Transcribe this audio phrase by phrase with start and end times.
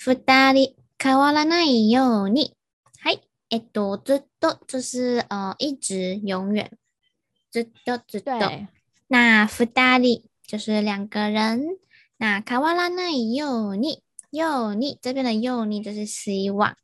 [0.00, 2.56] 二人変わらないように。
[2.98, 3.20] はい。
[3.50, 6.70] えっと、ずっと就是呃一直永远。
[7.52, 8.38] ずっとずっと。
[8.38, 8.68] 对。
[9.08, 11.78] 那二人就是两个人。
[12.18, 16.74] 那変わらないように，ように这边的ように就是希望。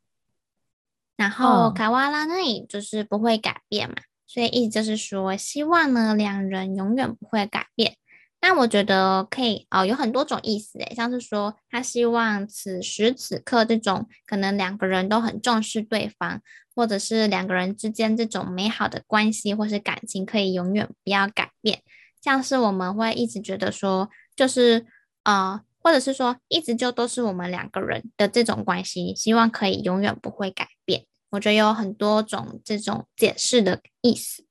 [1.17, 3.95] 然后変わらない就是不会改变嘛，
[4.27, 7.95] 所以意思就是说希望呢两人永远不会改变。
[8.40, 16.40] 那我觉得可以哦，有很多种意思诶，像是说他希望此时此刻这种可能两个人都很重视对方，
[16.74, 21.82] 或者是两个人之间这种美好的关系或是感情可以永远不要改变，
[22.22, 24.86] 像是我们会一直觉得说，就是
[25.24, 31.04] 呃，或者是说一直就都是我们两个人的这种关系，希望可以永远不会改变。
[31.30, 34.44] 我觉得有很多种这种解释的意思，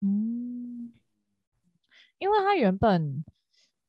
[0.00, 0.59] 嗯。
[2.20, 3.24] 因为他原本，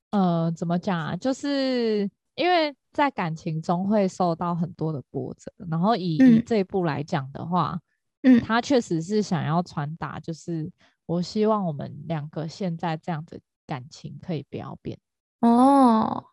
[0.10, 1.16] 呃，怎么讲啊？
[1.18, 7.78] 就是因为在感情中会受到很多的波折，然后以、嗯、以这一部来讲的话，
[8.24, 10.72] 嗯，他确实是想要传达，就是
[11.06, 13.38] 我希望我们两个现在这样的
[13.68, 14.98] 感情可以不要变。
[15.42, 16.24] 哦，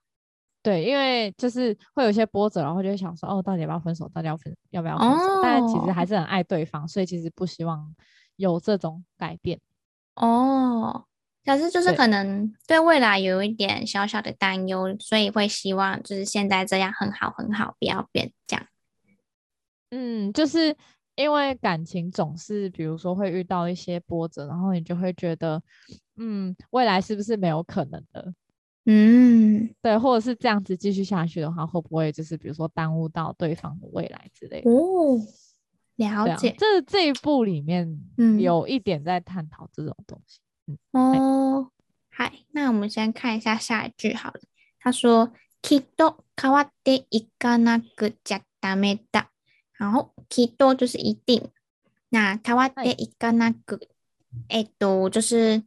[0.62, 4.08] 对，因为就是会有一些波折，然后就会想说，哦，到底要不要分手？
[4.10, 5.24] 到底要分要不要分手？
[5.24, 7.92] 哦、但其实还是很爱对方，所以其实不希望
[8.36, 9.60] 有这种改变。
[10.14, 11.06] 哦。
[11.48, 18.66] 可是就是可能对未来有一点小小的担忧，所以会希望就是现在这样很好很好，不要变这样。
[19.88, 20.76] 嗯，就是
[21.16, 25.62] 因为感情总是比如说会遇到一些波折，然后你就会觉得，
[26.16, 28.34] 嗯，未来是不是没有可能的？
[28.84, 34.70] 嗯，对，或者是这样子继续下去的话，会不会就是比如说耽误到对方的未来之类的？
[34.70, 35.18] 哦，
[35.96, 36.54] 了解。
[36.58, 37.98] 这这一部里面
[38.38, 40.40] 有一点在探讨这种东西。
[40.91, 41.71] 哦，
[42.09, 44.39] 嗨，那我们先看一下下一句好了。
[44.79, 45.31] 他说：“
[45.61, 49.29] きっと変わっていかなくちゃダメだ。”
[49.79, 51.51] 然后“きっと”就是一定。
[52.11, 53.79] 那“変わっていかなく”
[54.49, 55.63] 哎，都就是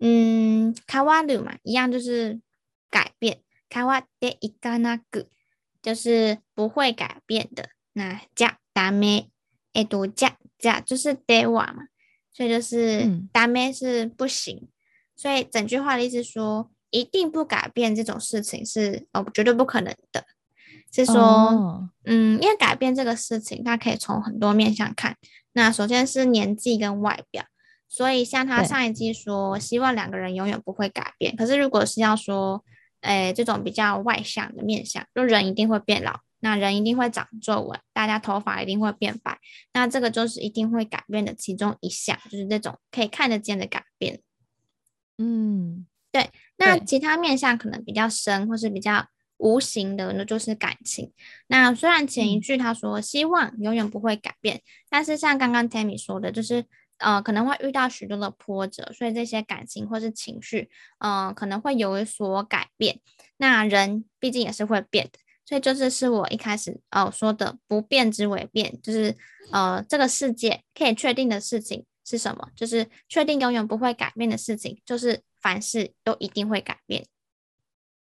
[0.00, 2.40] 嗯，変わる嘛，一样就是
[2.90, 3.42] 改变。
[3.68, 5.28] 変わっていかなく
[5.82, 7.70] 就是不会改变的。
[7.94, 9.30] 那“じゃダメ”
[9.72, 11.86] 哎，都“じゃ”“じゃ”就是“では”嘛。
[12.33, 14.67] 所以就是大妹是不行，嗯、
[15.15, 20.25] 所以整句话的意思说，一定不改变这种事情是哦绝对不可能的。
[20.93, 25.15] 是说，哦、嗯，因为改变这个事情，它可以从很多面向看。
[25.53, 27.45] 那首先是年纪跟外表，
[27.87, 31.33] 所以像他上一季说，希望两个人永远不会改变。
[31.37, 32.63] 可是如果是要说，
[33.01, 36.19] 诶，这种比较外向的面向，就人一定会变老。
[36.41, 39.39] 那人一定会长皱纹，大家头发一定会变白，
[39.73, 44.21] 那这个就是一定会改变的其中一项，就是这种可以看得见的改变。
[45.17, 46.29] 嗯，对。
[46.57, 49.07] 那其他面相可能比较深或是比较
[49.37, 51.11] 无形的，那就是感情。
[51.47, 56.65] 那虽然前一句他说希望永远不会改变，嗯、但是像刚刚 Tammy 说的，就是
[56.97, 60.69] 呃可能会遇到许多的波折，所以这些感情或是情绪，
[60.99, 62.99] 呃可能会有所改变。
[63.37, 65.19] 那人毕竟也是会变的。
[65.51, 69.13] 所以就是是我一开始哦说的不变之为变，就是
[69.51, 72.47] 呃这个世界可以确定的事情是什么？
[72.55, 77.05] 就是确定永远不会改变的事情，就是凡事都一定会改变。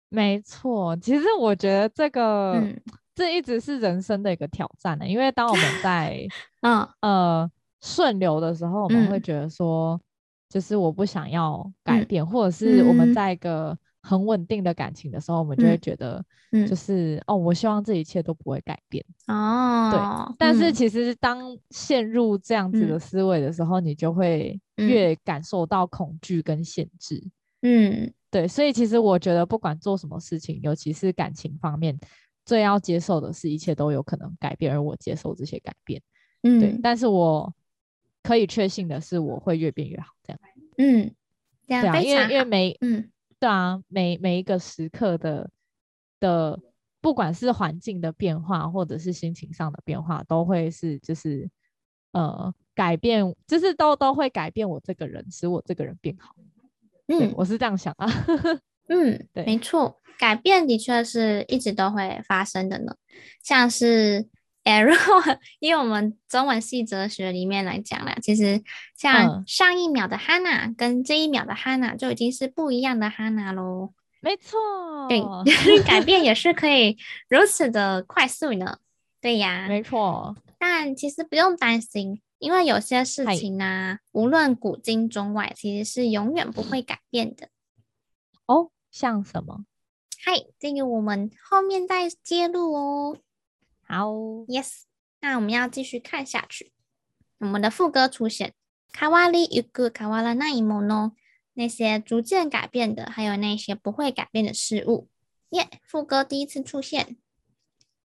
[0.08, 2.80] 没错，其实我觉得这个、嗯、
[3.14, 6.26] 这一直是人生的一个挑战的，因为当我们 在
[6.62, 7.50] 嗯呃
[7.82, 10.00] 顺流的时候，我们会觉得说，嗯、
[10.48, 13.76] 就是我不想要改变，嗯、或者是我们在一个。
[14.06, 16.24] 很稳定的感情的时候，我们就会觉得，
[16.68, 19.90] 就是、嗯嗯、哦，我希望这一切都不会改变哦。
[19.90, 27.20] 对，但是其实当陷入这样子的思维的时候，嗯、你就会越感受到恐惧跟限制。
[27.62, 31.98] 嗯，对，所以其实我觉得，不管做什么事情，尤其是感情方面，
[32.44, 36.00] 最要接受的是一切都有可能改变，而我接受这些改变。
[36.44, 36.78] 嗯，对。
[36.80, 37.52] 但是我
[38.22, 40.12] 可以确信的是，我会越变越好。
[40.22, 40.38] 这样。
[40.78, 41.12] 嗯。
[41.66, 42.04] 这样非。
[42.04, 43.10] 因为因为每嗯，
[43.46, 45.48] 对啊，每每一个时刻的
[46.18, 46.58] 的，
[47.00, 51.48] 不管是环境的变化，或者是心情上的变化，都会是就是
[52.10, 56.34] 呃改变，就是都都会改变我这个人，使我这个人变好。
[57.06, 58.08] 嗯，我是这样想啊。
[58.88, 62.96] 嗯，对，没错，改变的确是一直都会发生的呢，
[63.44, 64.28] 像是。
[64.66, 65.22] 哎， 如果
[65.60, 68.60] 以我们中文系哲学里面来讲啦，其实
[68.96, 73.92] 像上一秒的哈娜跟这一秒的哈娜就已经是不一样的哈娜喽。
[74.20, 74.58] 没错，
[75.08, 75.22] 对，
[75.86, 76.98] 改变也是可以
[77.28, 78.78] 如此的快速呢。
[79.20, 80.36] 对呀，没错。
[80.58, 87.50] 但其实不用担心，因为有些事情啊，无论古今中外，其实是永远不会改变的。
[88.46, 89.64] 哦，像什么？
[90.24, 93.16] 嗨，这个我们后面再揭露哦。
[93.85, 94.11] 好，
[94.47, 94.83] Yes，
[95.19, 96.71] 那我们要继续看下去。
[97.39, 98.53] 我们的副歌出现，
[98.91, 101.13] 卡瓦里有个卡瓦拉那一幕呢？
[101.53, 105.09] 那些逐渐改变的，还有那些不会改变的事物。
[105.49, 107.17] 耶，副歌第一次出现。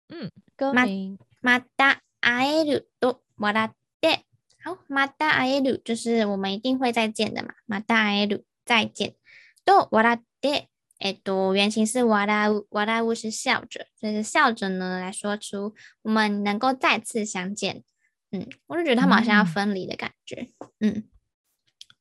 [0.09, 1.19] 嗯，歌名。
[1.43, 4.21] また会えると笑って。
[4.63, 7.55] 好，また会える就是我们一定会再见的嘛。
[7.67, 9.17] また会える，再见。
[9.65, 10.68] と笑って。
[11.00, 17.84] 哎，读原型是哇啦呜，哇啦呜是笑着，就是笑着呢来说出我们能够再次相见。
[18.32, 20.50] 嗯，我就觉得他们好像要分离的感觉。
[20.80, 21.04] 嗯，嗯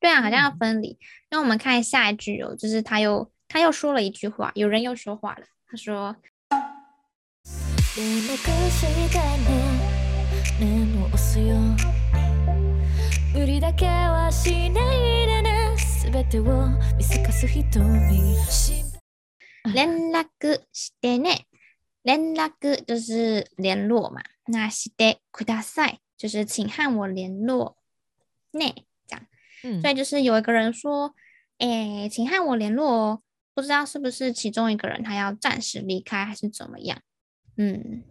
[0.01, 0.99] 对啊，好像要分离。
[1.31, 6.17] 那、嗯、我们看下一句哦，就是他又他又说了一句话，有人又说话了，他说。
[19.68, 20.24] 联络
[20.74, 21.46] してね，
[22.04, 22.50] 联络
[22.86, 24.22] 就是联络嘛。
[24.46, 27.78] 那してください就是请和我联络。
[28.52, 29.26] ね，这样，
[29.64, 31.16] 嗯，所以就是有一个人说，
[31.58, 33.22] 哎，请和我联络哦。
[33.56, 37.00] 不知道是不是其中一个人他要暂时离开，还是怎么样？
[37.56, 38.04] 嗯，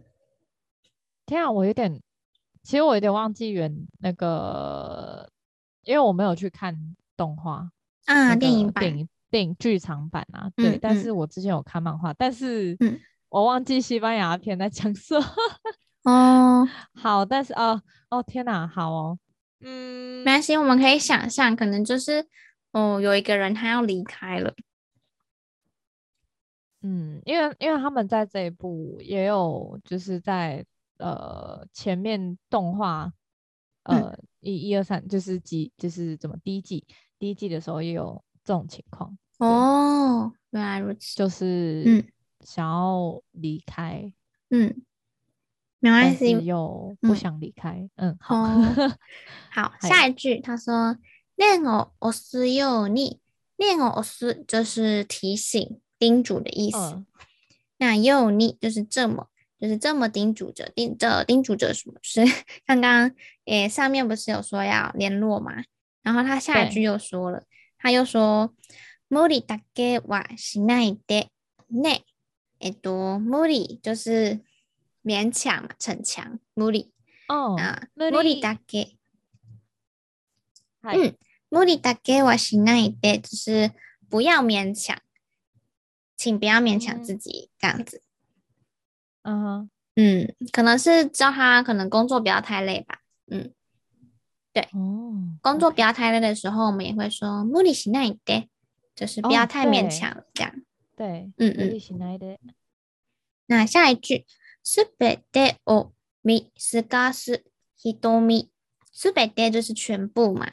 [1.25, 2.01] 天啊，我有点，
[2.63, 5.29] 其实我有点忘记原那个，
[5.83, 7.69] 因为我没有去看动画
[8.05, 9.07] 啊，电影版。
[9.30, 12.76] 电影剧场版啊，对，嗯、但是我之前有看漫画，嗯、但是
[13.28, 15.26] 我忘记西班牙片在讲什么。
[16.04, 19.18] 哦， 好，但是哦哦天哪，好哦，
[19.60, 22.26] 嗯，没关系，我们可以想象，可能就是
[22.72, 24.54] 哦，有一个人他要离开了。
[26.80, 30.64] 嗯，因为因为他们在这一部也有，就是在
[30.96, 33.12] 呃前面动画
[33.82, 36.86] 呃一一二三就是几就是怎么第一季
[37.18, 38.24] 第一季的时候也有。
[38.47, 42.07] 这种情况哦，原来如此，就是嗯，
[42.41, 44.11] 想要离开，
[44.49, 44.83] 嗯，
[45.79, 48.97] 没关系，又不想离开，嗯，嗯，好，哦、
[49.51, 50.97] 好，下一句他说，
[51.35, 53.19] 念我押すように，
[53.57, 57.05] 念我押す就是提醒、叮嘱的意思，嗯、
[57.77, 59.27] 那ように就是这么，
[59.59, 61.95] 就是这么叮嘱着，叮着叮嘱着什么？
[62.01, 62.21] 是
[62.65, 63.11] 刚刚
[63.45, 65.63] 诶上面不是有说要联络吗？
[66.01, 67.43] 然后他下一句又说了。
[67.77, 68.53] 他又说：“
[69.09, 71.29] 无理だけはしないで
[71.69, 72.03] ね。”
[72.59, 74.39] えっと，无理就是
[75.03, 76.39] 勉强嘛，逞强。
[76.55, 76.93] 无理
[77.27, 78.97] 哦啊，无理だけ。
[80.83, 81.15] 嗯，
[81.51, 83.71] 无理だけはしないで就是
[84.09, 84.97] 不要勉强，
[86.17, 88.01] 请不要勉强自己，这样子。
[89.23, 93.01] 嗯哼，嗯，可能是叫他可能工作不要太累吧。
[93.27, 93.53] 嗯。
[94.57, 98.47] 对，哦，工作不要太累的时候，我们也会说无理しないで，
[98.95, 100.53] 就是不要太勉强，哦、这样。
[100.95, 101.67] 对，嗯嗯。
[101.67, 102.37] 无理しないで。
[103.47, 104.25] 那下一句，
[104.63, 107.43] すべてを见透かす
[107.83, 108.47] 瞳，
[108.93, 110.51] すべて就是全部嘛。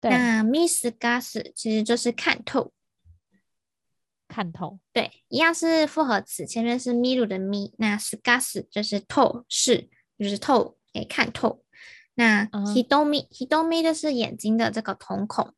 [0.00, 0.10] 对。
[0.10, 2.72] 那见透かす其实就是看透，
[4.26, 4.80] 看透。
[4.92, 11.62] 对，一样是复合词，前面是见る的见，那透かす就是透视，就是透，可以看透。
[12.15, 15.53] 那 hitomi 就是眼睛的这个瞳孔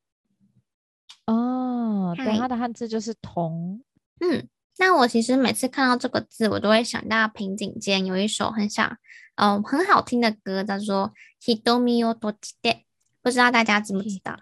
[1.25, 3.81] 哦，对，它的汉字就是瞳。
[4.19, 4.47] 嗯，
[4.77, 8.87] 那我其实每次看到这个字，我都会想到平井坚有一首很想，
[9.35, 12.83] 嗯、呃，很好听的歌，叫做 hidomi o tochite，
[13.21, 14.39] 不知道大家知不知道？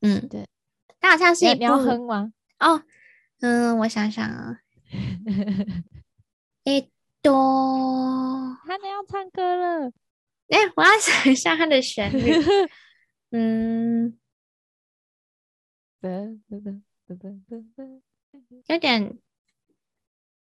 [0.00, 0.48] 嗯，对，
[0.98, 1.58] 它好像是一部。
[1.58, 2.32] 你要哼吗？
[2.58, 2.82] 哦，
[3.40, 4.58] 嗯，我想想啊，
[6.64, 6.90] 诶
[7.22, 9.92] 多，他们要唱歌了。
[10.49, 12.33] 哎，我要想一下它的旋律。
[13.31, 14.17] 嗯，
[18.67, 19.17] 有点，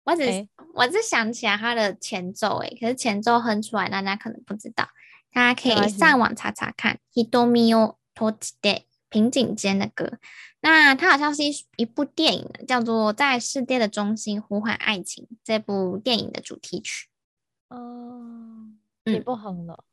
[0.04, 4.90] 我只、欸、我只想起来它的前奏，哎，可是前奏哼出来，大家可能不知道，
[5.32, 7.00] 大家可以上网查查看。
[7.14, 10.20] 瞳を闭じて 平井坚的歌。
[10.60, 17.08] 那它好像是一一部电影，叫做《在世界的中心呼唤爱情》这部电影的主题曲。
[17.70, 18.70] 哦，
[19.06, 19.84] 你不哼了？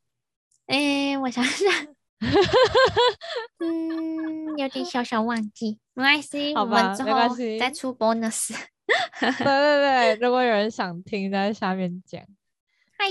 [0.66, 1.72] 哎、我想想，
[3.60, 8.52] 嗯，有点小小忘记，没关系，我们之后再出 bonus。
[9.20, 12.20] 对对对，如果有人想听，在下面讲。
[12.98, 13.06] 嗨，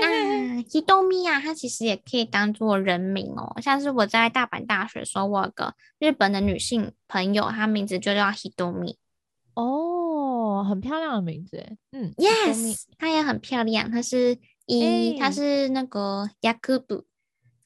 [0.00, 3.54] 那 Hitomi 啊，它其实也可以当做人名哦。
[3.60, 8.96] 像是我在大阪大学的时候，我有个日本的女性朋友，她名字就叫 Hitomi。
[9.54, 13.90] 哦，很漂亮的名字，嗯，Yes，她也很漂亮。
[13.90, 14.38] 她是
[14.78, 16.54] 医，他是那个药
[16.86, 17.04] 部，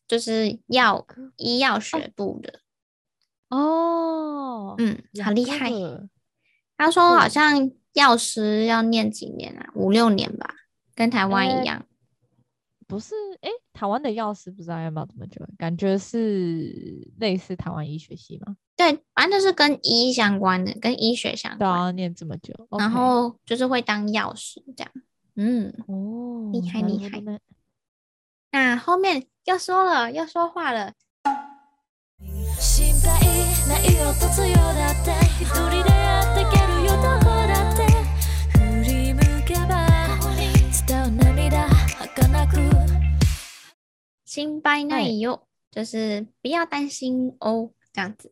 [0.08, 1.06] 就是药
[1.36, 2.60] 医药学部的。
[3.50, 5.70] 哦，嗯，好厉害。
[6.76, 9.70] 他说好像药师要念几年啊？
[9.74, 10.54] 五六年吧，
[10.94, 11.84] 跟台湾一样。
[12.86, 15.40] 不是，哎，台湾的药师不知道要不要这么久？
[15.56, 18.56] 感觉是类似台湾医学系吗？
[18.76, 21.58] 对，反正就是跟医相关的，跟医学相关。
[21.58, 24.92] 都要念这么久，然后就是会当药师这样。
[25.35, 27.21] 嗯，哦，厉害厉害。
[28.51, 30.93] 那后面又说了，又说话了。
[44.25, 45.41] 心配ないよ，
[45.71, 48.31] 就是不要担心哦，这样子。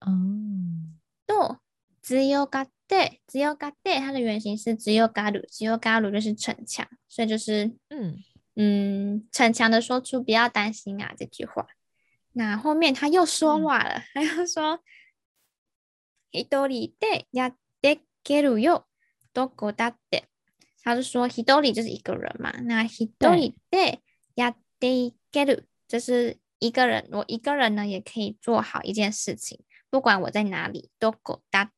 [0.00, 1.58] 嗯，と、
[2.02, 8.16] 强がっ て、强がって，它的原型是强がる，强がる就是逞强，所以就是嗯
[8.56, 11.66] 嗯逞强的说出不要担心啊这句话。
[12.32, 14.80] 那后面他又说话了，他、嗯、又说
[16.30, 18.84] 一人でやっていけるよ、
[19.34, 20.24] どこだって。
[20.82, 24.00] 他就说一人就是一个人嘛，那一人で
[24.34, 29.60] やっていける就是一个人，我一个人呢也可以做好一件事情，
[29.90, 31.73] 不管我在哪里，どこだって。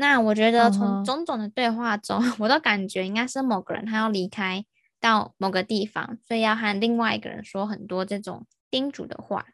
[0.00, 2.36] 那我觉得从种种的对话中，uh huh.
[2.38, 4.64] 我都感觉应该是某个人他要离开
[5.00, 8.46] 到某个地方，所以要和另外一个人说很多这种。
[8.70, 9.46] 叮嘱的话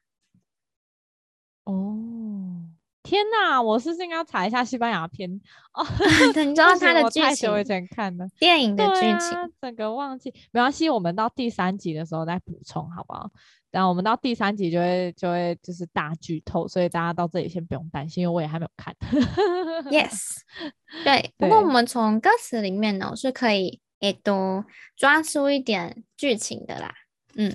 [1.65, 1.97] 哦，
[3.05, 3.61] 天哪！
[3.61, 5.31] 我是不是应该要查一下西班牙片
[5.75, 5.87] 哦？
[6.35, 7.23] 你知道它的剧情？
[7.23, 10.33] 太久以前看的电影的剧情，啊，整个忘记。
[10.51, 13.31] 没关系，我们到第三集的时候再补充，好不好？
[13.71, 18.97] 然后我们到第三集就会就会就是大剧透，所以大家到这里先不用担心，因为我也还没有看。
[19.91, 20.39] Yes，
[21.05, 21.35] 对。
[21.37, 24.65] 不过我们从歌词里面呢，是可以也多
[24.97, 26.95] 抓出一点剧情的啦。
[27.35, 27.55] 嗯。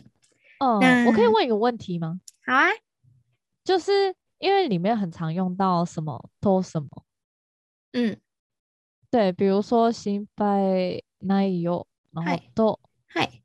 [0.60, 2.20] 哦，嗯、我可以问一个问题吗？
[2.46, 2.68] 好啊，
[3.63, 7.04] 就是因为里面很常用到什么都什么，
[7.93, 8.19] 嗯，
[9.11, 13.43] 对，比如说心配ないよ，然后都，嗨，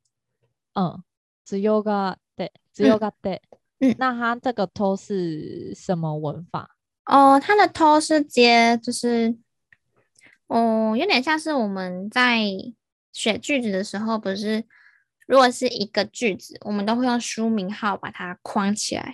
[0.73, 1.03] 嗯，
[1.45, 3.39] 强がって，强がって，
[3.79, 6.75] 嗯，那它这个都是什么文法？
[7.05, 9.37] 哦，它的都是接，就是，
[10.47, 12.39] 哦，有点像是我们在
[13.11, 14.65] 写句子的时候，不是。
[15.27, 19.13] 如果是一个句子，我们都会用书名号把它框起来。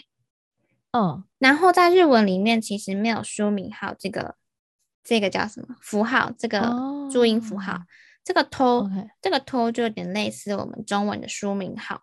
[0.92, 4.37] 嗯，然后在日文里面其实没有书名号这个，
[5.04, 6.32] 这个叫什么符号？
[6.37, 6.75] 这个
[7.12, 7.80] 注音符号，哦、
[8.25, 9.09] 这个偷，Okay.
[9.20, 12.02] 这个偷就有点类似我们中文的书名号。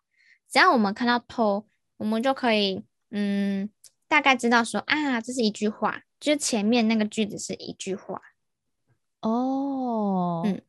[0.50, 1.67] 只要我们看到偷，
[1.98, 3.70] 我们就可以嗯
[4.08, 8.22] 大概知道说啊，这是一句话，就是前面那个句子是一句话。
[9.22, 10.62] 哦，嗯。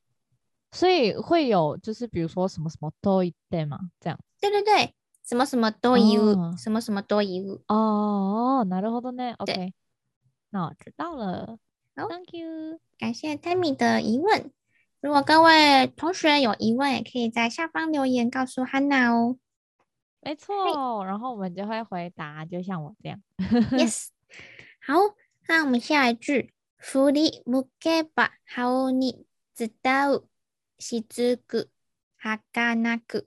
[0.71, 3.79] 所以会有，就是比如说什么什么都一对嘛？
[3.99, 4.21] 这样？
[4.39, 4.95] 对对对，
[5.28, 7.64] 什么什么都一物，什么什么都一物。
[7.68, 9.36] 哦，なるほどね。
[9.38, 9.74] OK，
[10.50, 11.58] 那我知道了。
[11.96, 14.52] 好，Thank you，感谢 Tammy 的疑问。
[15.02, 19.38] 如果各位同学有疑问，也可以在下方留言告诉 Hana 哦。
[20.22, 23.22] 没错，然后我们就会回答，就像我这样。
[23.72, 24.08] Yes，
[24.86, 24.96] 好，
[25.48, 29.26] 那我们下一句，振り向けば颜に
[29.58, 30.28] 伝う。
[30.80, 31.70] しずく、
[32.22, 33.26] はかなく。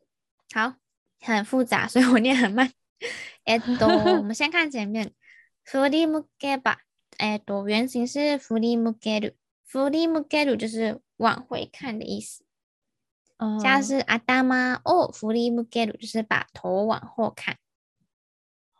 [0.52, 0.76] 好，
[1.20, 2.70] 很复杂， 所以我念很慢。
[3.44, 3.86] えっと，
[4.18, 5.12] 我们先看前面。
[5.64, 6.76] 振り向けば，
[7.18, 9.36] えっと，原型是振り向ける。
[9.66, 12.44] 振り向ける就是往回看的意思。
[13.38, 17.56] 嗯，像是头を振り向ける，就是把头往后看。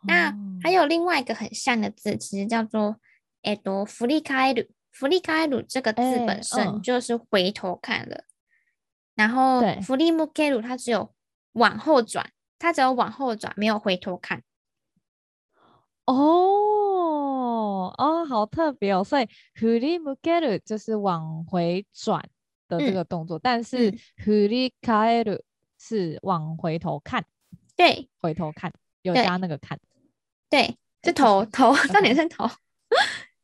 [0.03, 2.99] 嗯、那还有另外一个很像的字，其实叫做
[3.43, 4.69] えっと、振り返る。
[4.91, 8.23] 振り返る这个字本身就是回头看了。
[9.15, 11.13] 然后，振り向ける它只有
[11.53, 14.43] 往后转，它只有往后转，没有回头看。
[16.05, 19.03] 哦哦，好特别哦！
[19.03, 22.23] 所以振り向ける就是往回转
[22.69, 25.41] 的这个动作，嗯、但是振り返る
[25.77, 27.25] 是往回头看。
[27.75, 29.79] 对，回头看有加那个看。
[30.49, 32.45] 对，是头头， 重点是头。
[32.45, 32.53] 哦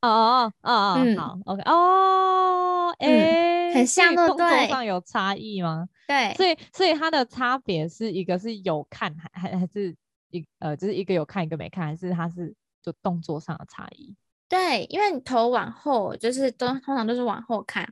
[0.00, 4.27] 哦哦哦，嗯，好，OK，哦，哎， 很像，对？
[4.27, 5.87] 动作上有差异吗？
[6.07, 9.95] 对，所以所以它的差别是一个是有看还还还是
[10.29, 14.15] 一呃，就是一个有看一个没看，还是它是就动作上的差异？
[14.47, 17.89] 对，因为你头往后就是都通常都是往后看，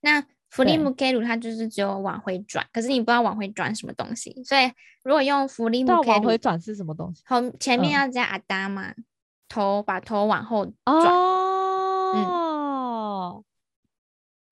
[0.00, 0.24] 那。
[0.50, 4.70] 弗利姆盖鲁，它就是只有往回转，可是你不知道往回转什么东西，所以
[5.02, 7.24] 如果用弗利姆盖鲁，往回转是什么东西？
[7.26, 9.04] 后前面要加阿达嘛，嗯、
[9.48, 10.76] 头把头往后转。
[10.94, 12.12] 哦，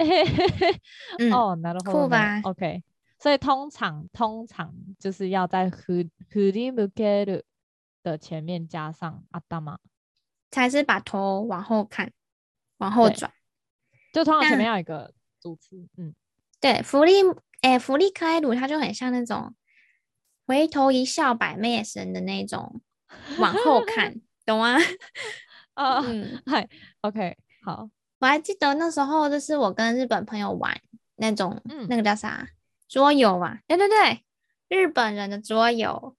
[1.19, 2.83] 嗯，哦，那酷吧？OK，
[3.19, 5.93] 所以通常通常就是要在弗
[6.31, 7.43] 弗利姆盖鲁
[8.03, 9.79] 的前面加上阿达嘛，
[10.51, 12.13] 才是把头往后看，
[12.79, 13.33] 往后转，
[14.13, 15.13] 就通常前面要一个。
[15.41, 16.15] 主词，嗯，
[16.61, 17.15] 对，福利，
[17.63, 19.53] 哎，福利克艾鲁，他就很像那种
[20.47, 22.81] 回头一笑百媚生的那种，
[23.41, 24.77] 往后看，懂吗？
[25.75, 26.69] 啊、 哦，嗯，嗨
[27.01, 27.91] ，OK，好，
[28.23, 30.81] 我还记得那时候就是我跟日本朋友玩
[31.17, 32.49] 那种，嗯，那个叫啥
[32.89, 33.59] 桌游啊？
[33.67, 34.23] 对对对，
[34.69, 36.15] 日本人的桌游，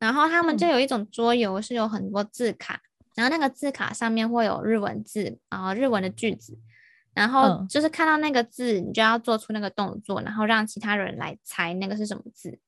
[0.00, 6.58] 然后他们就有一种桌游是有很多字卡，嗯、然后那个字卡上面会有日文字，然后日文的句子。
[7.14, 12.58] 然后就是看到那个字，你就要做出那个动作，嗯、然后让其他人来猜那个是什么字。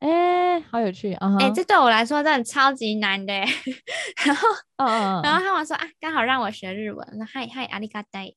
[0.00, 1.36] 哎，好有趣啊！
[1.38, 3.32] 哎、uh-huh，这对我来说真的超级难的。
[4.24, 5.22] 然后，uh-uh.
[5.22, 7.06] 然后他们说啊，刚好让我学日文。
[7.18, 8.32] 那嗨嗨，阿里嘎呆。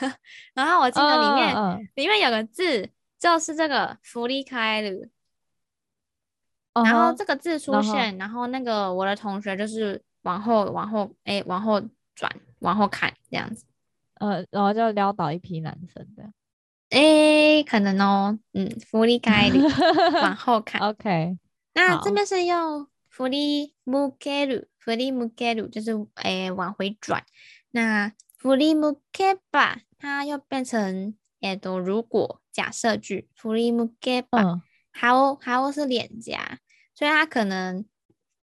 [0.54, 1.88] 然后我记得里面、uh-uh.
[1.94, 5.06] 里面有个字就是这个福利开鲁。
[6.74, 6.84] Uh-huh.
[6.84, 8.18] 然后这个字出现，uh-huh.
[8.20, 11.80] 然后那个我的同学就是往后往后哎往后
[12.14, 13.64] 转往后看这样子。
[14.16, 16.30] 呃，然后就撩倒一批男生的，
[16.90, 19.60] 诶，可能哦，嗯，福利盖鲁
[20.22, 21.36] 往后看， OK，
[21.74, 27.24] 那这边是用福利姆盖鲁，福利姆盖鲁就是诶往回转，
[27.72, 34.42] 那福利姆盖巴它又变成诶都如果假设句，福利姆盖巴，
[34.92, 36.58] 好好是脸颊，
[36.94, 37.84] 所以它可能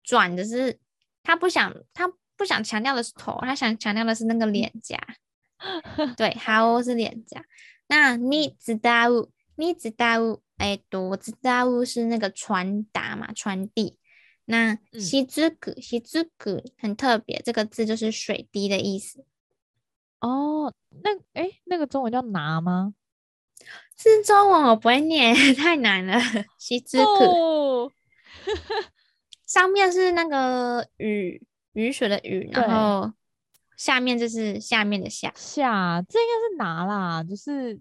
[0.03, 0.79] 转的是
[1.21, 4.97] 他不想他不想强调的是头，他想强调的是那个脸颊。
[6.17, 7.41] 对，好是脸颊。
[7.86, 9.28] 那你知道？
[9.56, 10.40] 你知道？
[10.58, 13.96] 哎，我知道是那个传达嘛，传递。
[14.44, 19.24] 那しずく，しずく很特别，这个字就是水滴的意思。
[20.20, 22.94] 哦，那哎，那个中文叫拿吗？
[23.96, 26.18] 是中文，我不会念， 太难了。
[26.58, 27.92] しずく，哦、
[29.46, 33.12] 上面是那个雨，雨水的雨，然后。
[33.83, 37.77] 下面就是下面的下下，这应该是拿啦，就是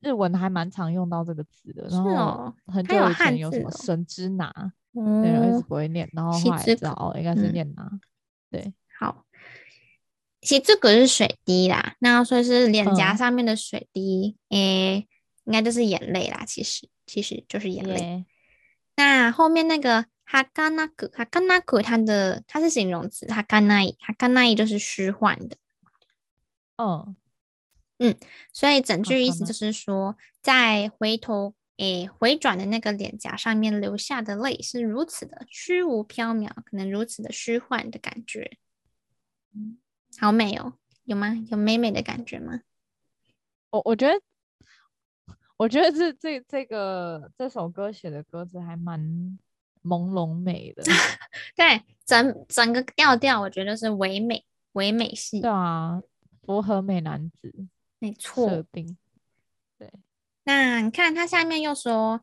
[0.00, 1.86] 日文还蛮常用到这个词的。
[1.90, 4.50] 然后很久以前有什么神之拿，
[4.94, 7.86] 嗯，对，一直不会念，然后后来知道哦，应该是念拿。
[8.50, 9.26] 对，好，
[10.40, 15.08] 其实这个是水滴啦，那要说是脸颊上面的水滴，诶、嗯欸，
[15.44, 16.44] 应该就是眼泪啦。
[16.46, 18.24] 其实其实就是眼泪。
[18.96, 20.06] 那后面那个。
[20.32, 25.58] 哈卡纳克，哈卡纳克，它的它是形容词，哈嘎那伊，哈嘎纳伊就是虚幻的。
[26.78, 27.14] 哦，
[27.98, 28.16] 嗯，
[28.50, 38.56] 所以整句意思就是说，在回头诶回转的那个脸颊上面流下的泪是如此的虚无缥缈，可能如此的虚幻的感觉。
[39.54, 39.76] 嗯，
[40.16, 40.72] 好美哦，
[41.04, 41.34] 有吗？
[41.50, 42.62] 有美美的感觉吗？
[43.68, 44.18] 我我觉得，
[45.58, 49.38] 我觉得这这这个这首歌写的歌词还蛮。
[49.83, 50.83] 朦胧美的，
[51.55, 55.39] 对，整整个调调，我觉得是唯美唯美系。
[55.41, 56.01] 对啊，
[56.45, 57.53] 符合美男子，
[57.99, 58.49] 没错。
[58.49, 58.97] 设定，
[59.77, 59.91] 对。
[60.43, 62.21] 那你看他下面又说，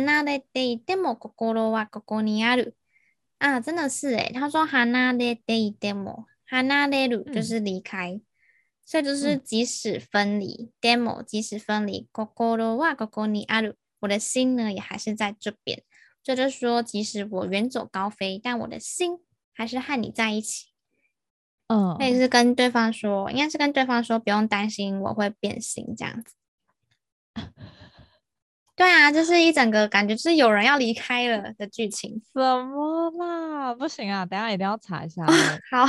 [0.00, 2.76] 离れていても心はここにある。
[3.42, 8.22] 啊，真的是诶，他说离れていても，离れる就是离开，嗯，
[8.84, 15.82] 所以就是即使分离，でも即使分离，心はここにある，我的心呢也还是在这边。
[16.22, 19.20] 这就是说，即使我远走高飞，但我的心
[19.54, 20.66] 还是和你在一起。
[21.68, 26.34] 嗯，那也是跟对方说，应该是跟对方说，不用担心我会变心这样子。
[28.76, 32.22] 对啊，就是一整个感觉，就是有人要离开了的剧情。
[32.32, 33.74] 什么啦？
[33.74, 35.26] 不行啊，等下一定要查一下。
[35.70, 35.84] 好，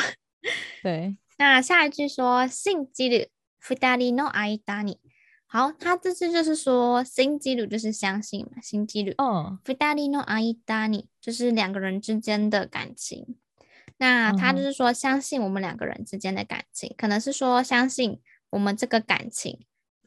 [0.82, 3.30] 对，那下一句说“信じる
[3.62, 4.98] 二人の间に”。
[5.46, 9.14] 好，他这次就是说“信じる”就是相信嘛，“信じる”。
[9.22, 13.38] 嗯，二人の间に就是两个人之间的感情。
[13.98, 19.60] 那他就是说相信我们两个人之间的感情，可能是说相信我们这个感情，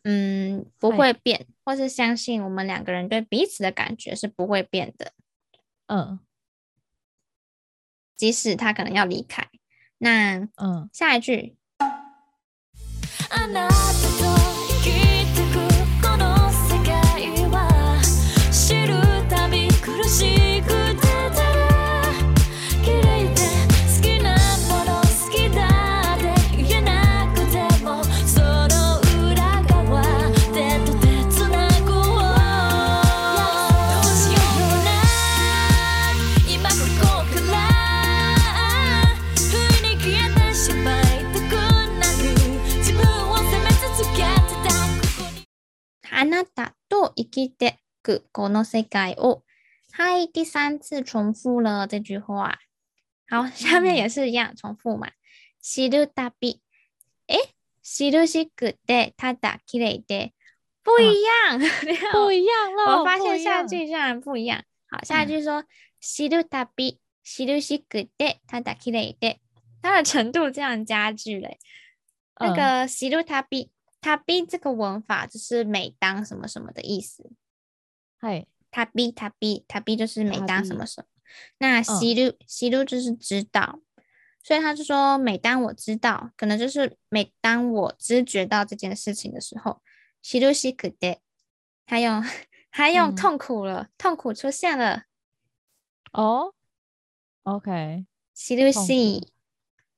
[0.09, 5.11] 嗯，不会变，或是相信我们两个人对彼此的感觉是不会变的。
[5.87, 6.19] 嗯，
[8.15, 9.49] 即使他可能要离开。
[9.97, 11.57] 那嗯，下一句。
[13.29, 14.26] 嗯
[48.36, 49.42] この世界を。
[49.92, 52.58] 嗨，第三次重复了这句话。
[53.28, 55.08] 好，下面也是一样重复嘛。
[55.62, 56.60] 知るたび，
[57.26, 57.38] 诶，
[57.82, 60.32] 知しくてただ綺丽で，
[60.82, 61.58] 不一样，
[62.12, 63.00] 不一样了。
[63.00, 64.64] 我发现下句竟然不一样。
[64.90, 65.64] 好，下一句说
[66.00, 69.38] 知るたび，知しくてただ綺丽で，
[69.80, 71.58] 它的程度这样加句嘞。
[72.38, 73.70] 那个知るたび。
[74.04, 77.30] 他逼这个文法就是每当什么什么的意思，
[78.19, 81.07] 嗨，他逼他逼他逼就是每当什么什么，
[81.59, 83.79] 那西路西路就是知道，
[84.43, 89.81] 所以他就说每当我知道，可能就是每当我知觉到这件事情的时候，
[90.21, 91.21] 西路西可得，
[91.85, 92.23] 他用
[92.71, 95.03] 他用痛苦了，嗯、痛苦出现了，
[96.11, 96.53] 哦
[97.43, 99.31] ，OK，西路西，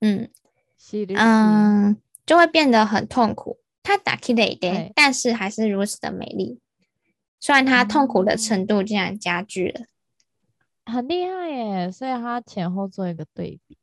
[0.01, 0.29] 嗯，
[0.77, 3.59] 西路西，嗯，就会变得很痛苦。
[3.81, 6.59] 他打 K 的一点，但是还是如此的美丽。
[7.40, 9.86] 虽然他痛苦的程度竟然加剧了，
[10.84, 11.92] 嗯、很厉害耶！
[11.92, 13.76] 所以他前后做一个对比。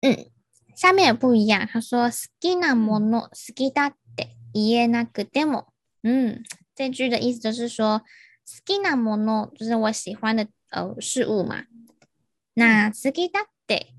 [0.00, 0.30] 嗯，
[0.74, 1.66] 下面也不一样。
[1.66, 5.66] 他说：“好きなもの好きだって言えなくても。”
[6.02, 6.42] 嗯，
[6.74, 8.04] 这句的意思就是说，好
[8.66, 11.64] きなもの就是我喜欢的呃事物嘛。
[12.54, 13.94] 那好きだって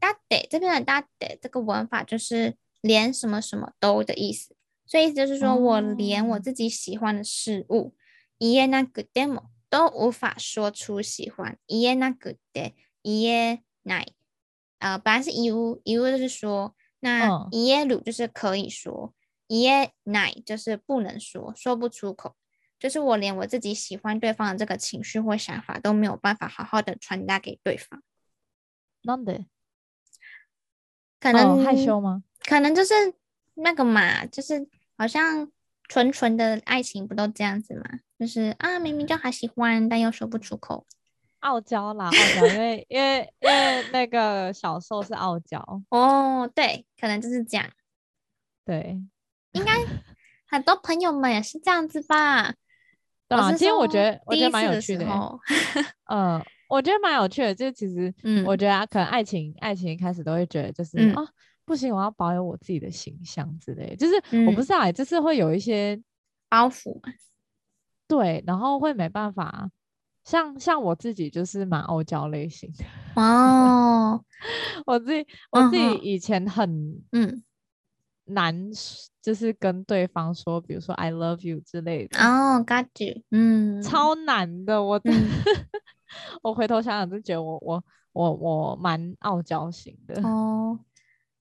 [0.00, 4.56] だって这边的だって这个文法就是连什么什么都的意思。
[4.86, 7.94] 所以意思就是说，我连我自己喜欢的事物，
[8.40, 11.58] 言えなくても都无法说出喜欢。
[11.66, 14.14] 言えなくて、言えない，
[14.78, 19.12] 呃，本来是言う，言う就是说，那言える就是可以说，
[19.48, 22.34] 言えない就是不能说，说不出口。
[22.78, 28.02] 就是我连我自己喜欢对方的这个情绪或想法都没有办法好好的传达给对方。
[29.02, 29.46] なんで？
[31.18, 32.22] 可能、哦、害羞吗？
[32.40, 32.94] 可能就是
[33.54, 34.68] 那个嘛，就是。
[34.98, 35.52] 好像
[35.91, 37.83] 纯纯的爱情不都这样子吗？
[38.17, 40.85] 就是啊，明明就还喜欢，但又说不出口，
[41.41, 47.69] 傲娇啦，傲娇，因为因为因为那个小受是傲娇哦，对，可能就是这样，
[48.63, 49.01] 对，
[49.51, 49.73] 应该
[50.47, 52.53] 很多朋友们也是这样子吧？
[53.27, 55.05] 对啊，其实我觉得我觉得蛮有趣的，
[56.09, 61.21] 嗯，我觉得蛮有趣的，就是其实， 嗯，我觉得啊可能爱情爱情一开始都会觉得就是啊。
[61.21, 61.27] 嗯
[61.65, 66.01] 不行，我要保有我自己的形象之类，就是、嗯、我不知道、欸，就是会有一些
[66.49, 66.99] 包袱，
[68.07, 69.69] 对，然后会没办法，
[70.23, 74.23] 像像我自己就是蛮傲娇类型的哦，
[74.85, 77.01] 我自己我自己以前很。
[77.11, 77.43] 嗯。
[78.25, 78.55] 难，
[79.21, 85.11] 就是跟对方说，比如说 I love you 之类的哦，got you，嗯，超难的，我、嗯、
[86.41, 90.79] 我回头想想就觉得我我我我蛮傲娇型的哦。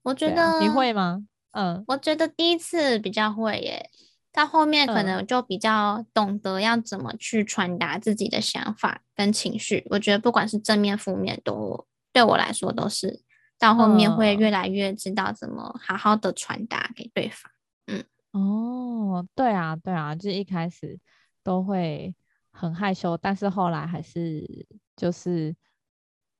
[0.02, 1.22] 我觉得、啊、你会吗？
[1.52, 3.90] 嗯，我觉得第一次比较会耶，
[4.32, 9.84] 到后面可能就比较懂得要怎么去传达自己的想法跟情绪。
[9.90, 13.22] 我觉得不管是正面负面都对我来说都是
[13.58, 17.50] 到后面会越来越知道怎么好好的传达给对方。
[17.86, 20.98] 嗯，哦，对啊，对啊，就是一开始
[21.42, 22.14] 都会
[22.52, 25.54] 很害羞，但是后来还是就是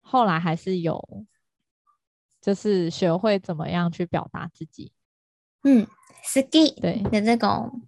[0.01, 1.27] 后来还是有。
[2.42, 4.92] 就是学会怎么样去表达自己，
[5.64, 5.88] 嗯，
[6.24, 7.82] ski 对的这种，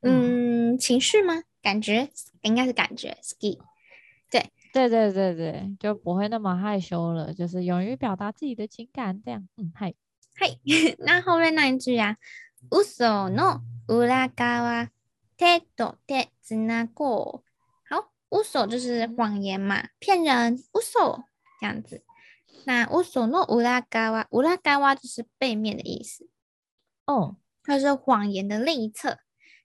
[0.00, 1.44] 嗯，情绪吗？
[1.62, 3.60] 感觉应该是感觉，ski，
[4.28, 9.94] 对，对对对对，就不会那么害羞了，就是勇于表达自己的情感，这样，嗯，嗨，
[10.34, 10.58] 嗨，
[10.98, 12.16] 那后面那一句啊，
[12.70, 14.86] 嘘の里侧
[15.36, 17.42] 手と手つなごう，
[17.88, 18.10] 好，
[18.42, 21.22] 嘘就是谎言嘛，骗人，嘘
[21.60, 22.02] 这样子。
[22.65, 26.29] 那乌索诺乌拉嘎哇，乌拉嘎哇就是背面的意思。
[27.05, 29.19] 哦，它是谎言的另一侧，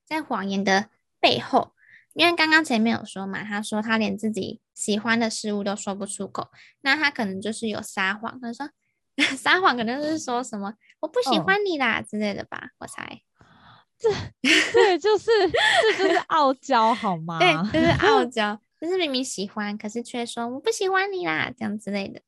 [0.05, 1.73] 在谎言的背后。
[2.15, 6.51] 因为刚刚前面有说嘛，他说他连自己喜欢的事物都说不出口，
[6.83, 8.39] 那他可能就是有撒谎。
[8.39, 8.69] 他说
[9.37, 13.23] 撒谎可能是说什么我不喜欢你啦、哦、之类的吧，我猜。
[13.99, 14.11] 这
[14.73, 15.31] 对，就是
[15.97, 17.39] 这就是傲娇好 吗？
[17.39, 22.21] 对，就是傲娇，就是明明喜欢，可是却说我不喜欢你啦，这样之类的。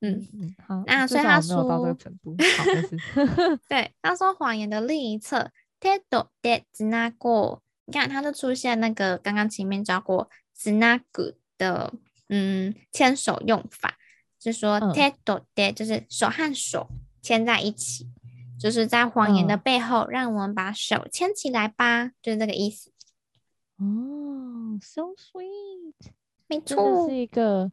[0.00, 2.36] 嗯，好，那所以他说到这个程度，
[3.68, 7.60] 对，他说谎言的另一侧，テトデツナゴ。
[7.86, 11.92] 你看，它就出现那个刚刚前面教过つなぐ的
[12.28, 13.96] 嗯牵手用法，
[14.38, 14.92] 就是说手
[15.22, 16.88] と手就是手和手
[17.20, 18.08] 牵在一起，
[18.58, 22.90] 就是在谎言的背后，让我们把手牵起来吧，嗯、就是这个意思。
[23.76, 25.92] 哦，so sweet，
[26.46, 27.70] 没错，这是一个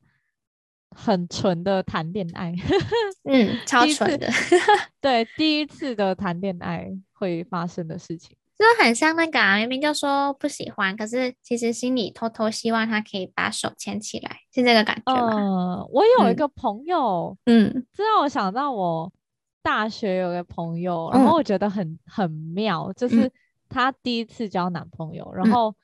[0.90, 2.54] 很纯的谈恋爱，
[3.28, 4.28] 嗯，超纯的，
[5.00, 8.36] 对，第一次的谈恋爱会发生的事情。
[8.58, 15.36] 就很像那个啊，明明就说不喜欢，可是其实心里偷偷希望他可以把手牵起来，是这个感觉吗？
[15.36, 19.12] 呃，我有一个朋友，嗯，这让我想到我
[19.60, 23.30] 大学有个朋友，嗯、然后我觉得很很妙，就是
[23.68, 25.74] 他第一次交男朋友，嗯、然后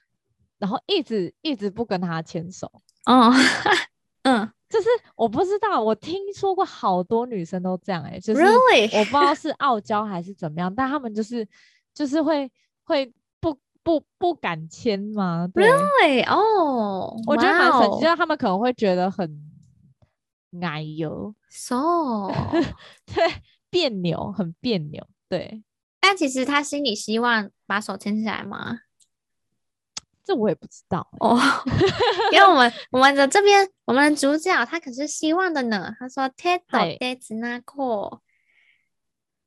[0.58, 2.72] 然后一直一直不跟他牵手，
[3.04, 3.30] 哦，
[4.24, 8.98] 嗯，就是我不知道，我听说过好多女生都这样、欸，哎，就是 Really?
[8.98, 11.46] 我不知道是傲娇还是怎么样，但他们就是。
[11.94, 12.50] 就是会
[12.84, 15.46] 会不不不敢牵吗？
[15.52, 19.30] 对哦，oh, 我觉得蛮神奇，就是他们可能会觉得很
[20.62, 22.28] 哎呦，so
[23.04, 25.62] 对别扭，很别扭，对。
[26.00, 28.78] 但其实他心里希望把手牵起来吗？
[30.23, 31.39] 这我也不知道哦， oh,
[32.33, 35.95] 因为我们我们的这边我们的主角他可是希望的呢。
[35.97, 37.61] 他说 “teto desu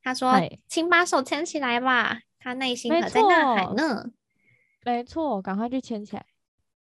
[0.03, 4.07] 他说：“请把手牵起来吧。”他内心可在呐喊呢，
[4.83, 6.25] 没错，赶快去牵起来。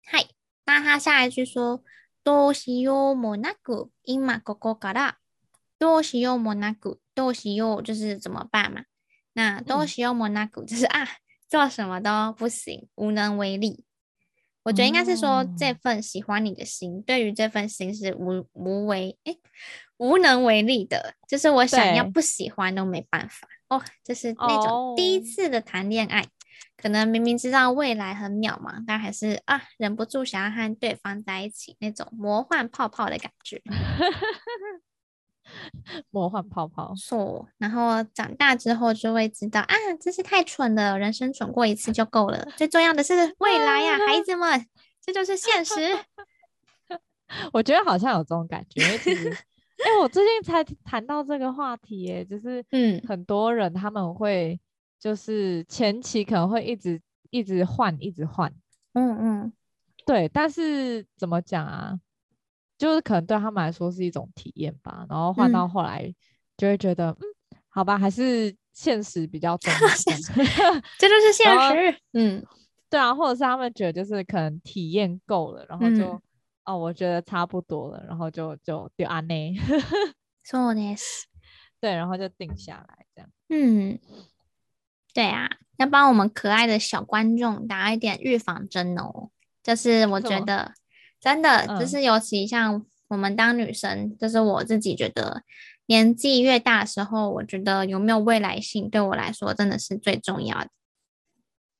[0.05, 0.25] 嗨，
[0.65, 1.81] 那他下一句说：“
[2.23, 5.17] どうしようもなく、今ここから。
[5.79, 8.85] どうしようもなく、どうしよう就是怎么办嘛？
[9.33, 11.05] 那どうしようもなく就是 啊，
[11.48, 13.84] 做什么都不行，无能为力。
[14.64, 19.40] 我觉得应该是说，这份喜欢你的心，对于这份心是无无为诶、欸，
[19.96, 26.28] 无能为力的，就是我想要不喜欢都没办法。”哦，就是那种第一次的谈恋爱，oh.
[26.76, 33.62] 可能明明知道未来很渺茫，但还是啊，忍不住想要和对方在一起，那种魔幻泡泡的感觉。
[36.10, 37.48] 魔幻泡泡，错。
[37.58, 42.46] 然后长大之后就会知道啊，真是太蠢了，人生蠢过一次就够了。
[42.56, 44.66] 最重要的是未来呀，孩子们，
[45.04, 45.74] 这就是现实。
[47.52, 48.82] 我觉得好像有这种感觉。
[48.82, 54.58] 哎、欸，我最近才谈到这个话题，哎，就是嗯，很多人他们会
[54.98, 58.52] 就是前期可能会一直一直换，一直换，
[58.94, 59.52] 嗯嗯，
[60.04, 61.98] 对，但是怎么讲啊？
[62.77, 66.13] 就是可能对他们来说是一种体验吧，然后换到后来
[66.57, 67.17] 就会觉得，嗯，
[67.51, 69.79] 嗯，好吧，还是现实比较重要，
[70.97, 72.45] 这就是现实，嗯，
[72.89, 76.13] 对啊，或者是他们觉得就是可能体验够了，然后就。
[76.13, 76.21] 嗯
[76.65, 79.53] 哦，我觉得差不多了，然后就就就安内，
[80.45, 81.25] そうです。
[81.81, 83.29] 对，然后就定下来这样。
[83.49, 83.99] 嗯，
[85.13, 89.29] 对啊，要帮我们可爱的小观众打一点预防针哦。
[89.61, 90.73] 就是我觉得
[91.20, 95.42] 真的，就是尤其像我们当女生，嗯、就是我自己觉得
[95.86, 100.68] 年纪越大的时候，我觉得有没有未来性对我来说真的是最重要的。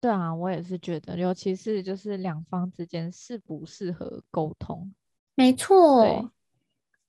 [0.01, 4.95] 对啊，我也是觉得，尤其是就是两方之间适不适合沟通，
[5.35, 6.31] 没错。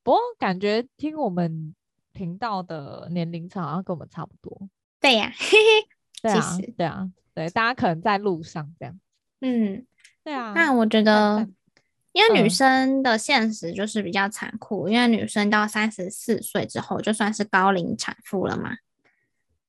[0.01, 1.75] 不过感觉听我们
[2.13, 4.67] 频道的年龄层好像跟我们差不多。
[4.99, 5.31] 对呀
[6.23, 8.99] 啊，对啊，对啊，对，大家可能在路上这样。
[9.41, 9.85] 嗯，
[10.23, 10.53] 对啊。
[10.53, 11.47] 那我觉得，
[12.11, 18.71] 因为女生的现实就是比较残酷，嗯、因为女生到三十四岁之后就算是高龄产妇了嘛。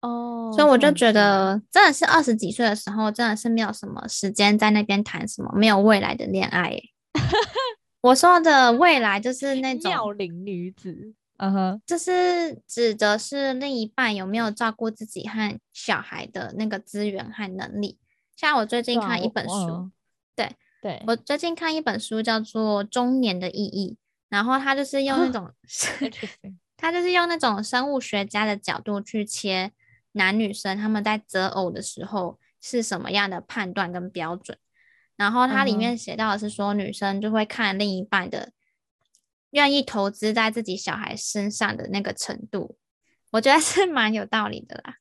[0.01, 6.81] 哦，oh, 所以我就觉得，真的是二十几岁的时候，真的是没有什么时间在那边谈什么没有未来的恋爱。
[8.01, 17.99] 我说的未来就是那种妙龄女子，嗯哼，就是指的是另一半有没有照顾自己和小孩的那个资源和能力。
[18.35, 19.91] 像我最近看一本书，
[20.35, 23.97] 对对，我最近看一本书叫做《中年的意义》，
[24.29, 25.53] 然后他就是用那种，
[26.77, 29.73] 他 就是用那种生物学家的角度去切。
[30.13, 34.59] 男女生他们在择偶的时候是什么样的判断跟标准？
[35.15, 38.51] 然后它里面写到的是说，女生就会看另一半的
[39.51, 42.77] 愿意投资在自己小孩身上的那个程度，
[43.31, 44.97] 我觉得是蛮有道理的啦。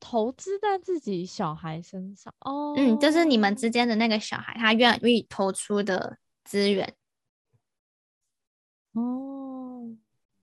[0.00, 6.94] 投资在自己小孩身上哦，嗯，就是你们之间的那个小孩，他愿意投出的资源。
[8.94, 9.94] 哦，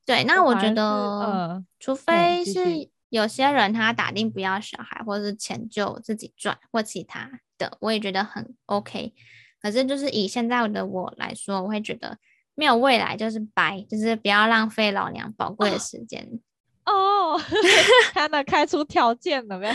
[0.06, 9.14] 对，那我觉得，呃，除非是有些人他打定不要小孩，或者是钱就自己赚或其他的，我也觉得很 OK。
[9.60, 12.18] 可是就是以现在的我来说，我会觉得
[12.54, 16.26] 没有未来就是白，就是不要浪费老娘宝贵的时间。
[16.26, 16.40] 哦，
[18.14, 19.74] 他能开出条件了没有？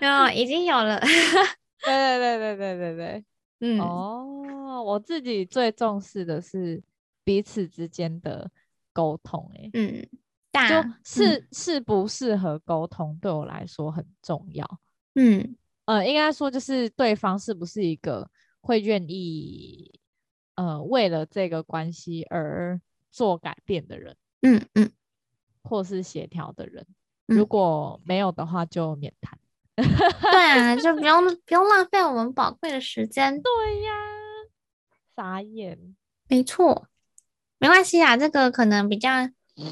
[0.08, 0.98] 哦，已经有了。
[1.84, 3.24] 对对对对对对对，
[3.60, 6.82] 嗯，哦，我自己最重视的是。
[7.26, 8.50] 彼此之间的
[8.92, 10.06] 沟通，欸，嗯，
[10.68, 14.78] 就适适不适合沟通，对我来说很重要。
[15.14, 18.28] 嗯，呃，应该说就是对方是不是一个
[18.60, 19.90] 会愿意，
[20.56, 22.78] 呃，为了这个关系而
[23.10, 24.14] 做改变的人。
[24.42, 24.92] 嗯嗯，
[25.64, 26.86] 或是协调的人，
[27.26, 29.38] 嗯，如果没有的话，就免谈。
[29.76, 29.84] 对
[30.32, 33.42] 啊， 就不用不用浪费我们宝贵的时间。
[33.42, 33.92] 对呀，
[35.16, 35.96] 傻眼，
[36.28, 36.86] 没错。
[37.58, 39.10] 没关系啊，这个可能比较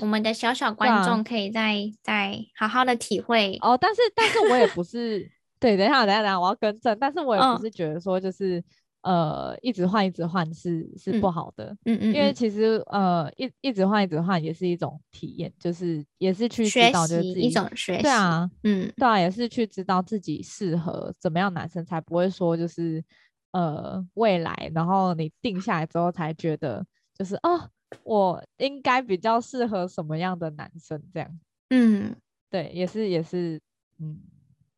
[0.00, 3.76] 我们的小小观众可以再、啊、再好好的体会哦。
[3.78, 6.98] 但是，但是我也不是 对，等一下，等一下，等一下，我要更正。
[6.98, 8.64] 但是我也不是觉得说就是、哦、
[9.02, 11.76] 呃，一直换，一直换是是不好的。
[11.84, 18.02] 嗯嗯，因为其实呃，一一直换，一直换也是一种体验，就是也是去知道就是自己一种学习。
[18.02, 23.04] 对啊，嗯，对啊，也是去知道自己适合怎么样男生，才不会说就是
[23.52, 26.84] 呃未来，然后你定下来之后才觉得
[27.14, 27.70] 就是哦。
[28.04, 30.98] 我应该比较适合什么样的男生？
[31.12, 32.16] 这样，嗯，
[32.48, 33.60] 对，也是也是，
[34.00, 34.18] 嗯，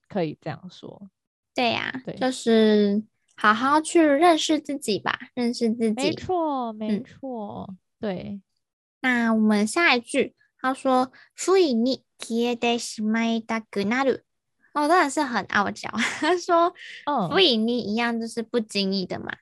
[0.09, 1.09] 可以这样说。
[1.55, 3.01] 对呀、啊，对，就是
[3.36, 5.96] 好好去认识自己吧，认识自己。
[5.96, 8.42] 没错，没错、嗯，对。
[9.02, 14.24] 那我们下一句，他说“不意に消えてしまいたくなる”，
[14.74, 15.90] 哦，当然是很傲娇。
[16.20, 16.74] 他说“
[17.06, 19.38] 哦，不意に”一样就是不经意的嘛。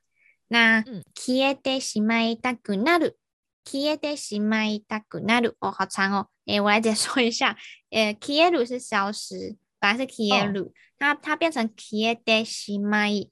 [0.48, 0.84] 那“
[1.16, 3.18] 消えてしまいたくなる”。
[3.66, 6.28] 消えてしまいたくなる哦，好长哦。
[6.46, 7.58] 诶，我来解 说一下。
[7.90, 13.30] 诶，消える是消失，本来是消える，它它变成消えてしまい，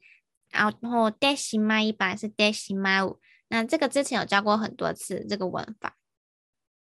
[0.51, 3.19] 然后てしまい本来是てしまう。
[3.49, 5.95] 那这个之前有教过很多次这个文法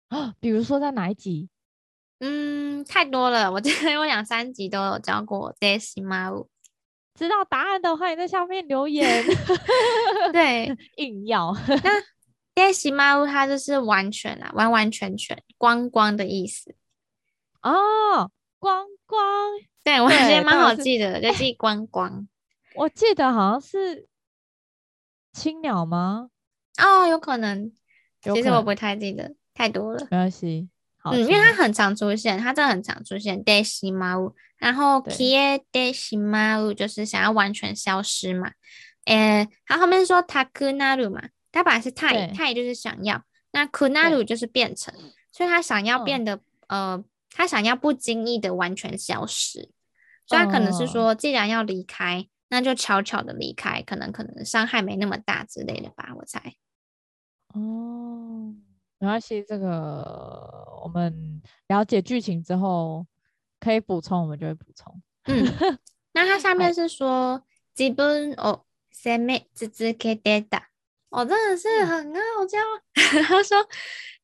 [0.09, 1.49] 啊，比如说在哪一集？
[2.19, 6.47] 嗯，太多了，我记得有两三集都有教过てしまう。
[7.15, 9.25] 知道答案的话，你在下面留言。
[10.31, 12.03] 对，硬要那。
[12.53, 16.73] てしまう，它就是完全啊，完完全全，光光的意思
[17.61, 19.51] 哦，光光，
[19.83, 22.27] 对，对我觉得蛮好记的，就记光光。
[22.75, 24.07] 我记得好像是
[25.31, 26.29] 青鸟吗？
[26.77, 27.71] 哦，有可能，
[28.21, 29.99] 其实我不太记得，太多了。
[30.11, 33.43] 没关系，好，嗯，因为它很常出现，它真的很常出现。
[33.43, 38.51] てしまう，然后消えてしまう就是想要完全消失嘛。
[39.05, 41.29] 诶，它后面说たくなる嘛。
[41.51, 44.93] 它本来是太太就是想要，那くなる就是变成，
[45.31, 46.35] 所以他想要变得、
[46.67, 49.69] 嗯、呃，他想要不经意的完全消失，
[50.25, 56.55] 所以他可能是说，既然要离开， 那就悄悄的离开，可能可能伤害没那么大之类的吧，我猜。
[57.53, 58.53] 哦，
[58.99, 63.05] 没关系，这个我们了解剧情之后
[63.59, 65.01] 可以补充，我们就会补充。
[65.25, 65.79] 嗯，
[66.13, 70.63] 那它下面是说自分を责め続けてた。
[71.09, 72.57] 我、哦、真的是很傲娇。
[73.25, 73.65] 他说，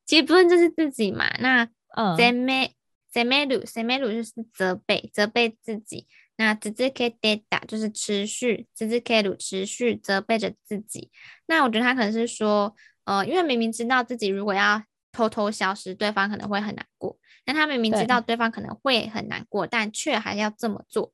[0.06, 1.26] 基本就是自己嘛。
[1.40, 1.64] 那
[1.96, 2.72] 嗯，责め
[3.12, 6.06] 责める责める就是责备责备自己。
[6.38, 11.12] 那続けてた就是持续続ける持续责备着自己。
[11.46, 17.18] 那我觉得他可能是说，呃，因为明明知道自己如果要偷偷消失，对方可能会很难过。
[17.46, 21.12] 那他明明知道对方可能会很难过，但却还要这么做。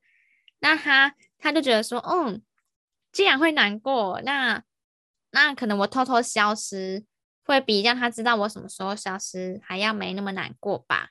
[0.60, 2.42] 那他他就觉得说，嗯，
[3.12, 4.62] 既然会难过，那
[5.30, 7.04] 那可能我偷偷消失，
[7.44, 11.10] 会比让他知道我什么时候消失还要没那么难过吧？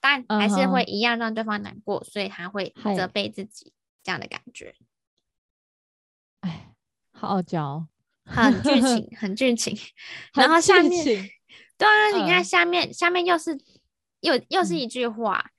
[0.00, 2.10] 但还是会一样让对方难过，uh -huh.
[2.10, 4.74] 所以他会责备自己这样的感觉。
[6.40, 6.74] 哎，
[7.12, 7.86] 好傲娇，
[8.24, 9.78] 很剧情， 很剧情。
[10.32, 11.04] 然后下面，
[11.76, 12.92] 对啊，你看下面，uh.
[12.92, 13.58] 下面又是
[14.20, 15.50] 又又是一句话。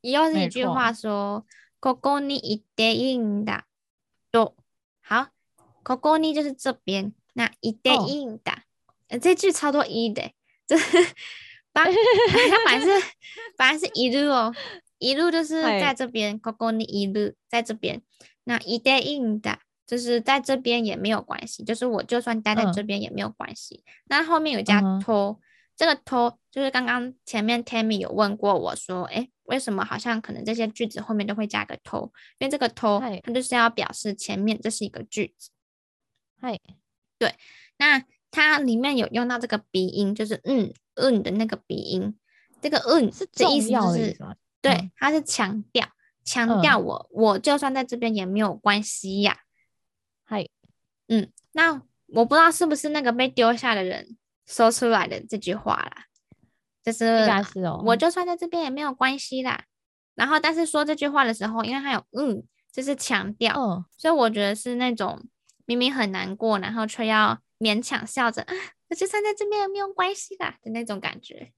[0.00, 1.44] 又是一句话说：“
[1.80, 3.64] ここにいていいんだ。”
[4.32, 4.54] 都
[5.06, 5.28] 好，
[5.84, 7.12] ここに就是这边。
[7.34, 8.62] 那いていいんだ，
[9.20, 10.32] 这句超多一的，
[10.66, 10.76] 这
[11.72, 12.86] 把它本来是
[13.56, 14.54] 本来是いる哦，
[15.00, 18.02] いる就是在这边，ここにいる在这边。
[18.44, 23.82] 那いていいんだ就是在这边也没有关系，就是我就算待在这边也没有关系。
[23.84, 25.38] 嗯、那后面有加と，
[25.76, 32.11] 这个と就是刚刚前面 Tammy 有问过我说，哎， 为什么好像可能这些句子后面都会加个と？
[32.37, 35.49] 因为这个と它就是要表示前面这是一个句子。
[36.39, 36.59] 嗨，
[37.17, 37.35] 对，
[37.77, 42.15] 那它里面有用到这个鼻音，就是嗯嗯的那个鼻音，
[42.61, 44.17] 这个嗯是这意思就是
[44.61, 45.87] 对，它是强调
[46.23, 49.39] 强调我我就算在这边也没有关系呀。
[50.23, 50.47] 嗨，
[51.07, 56.05] 嗯，那我不知道是不是那个被丢下的人说出来的这句话啦，
[56.83, 57.27] 就是
[57.85, 59.63] 我就算在这边也没有关系啦。
[60.15, 65.21] 然后但是说这句话的时候，因为他有嗯，就是强调，嗯，所以我觉得是那种。
[65.65, 68.43] 明明很难过，然后却要勉强笑着，
[68.89, 71.51] 我就算在这边也没有关系啦的那种感觉。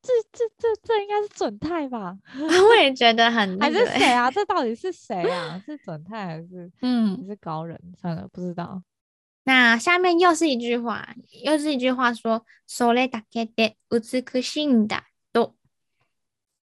[0.00, 2.16] 这这这这应该是准太吧？
[2.40, 4.30] 我也觉得很、那个，还是谁啊？
[4.32, 5.62] 这到底是谁啊？
[5.66, 7.14] 是准太还是嗯？
[7.18, 7.78] 还是高人？
[8.00, 8.82] 算了，不知道。
[9.43, 15.03] 那下面又是一句话，又是一句话说，それだけで美しいんだ。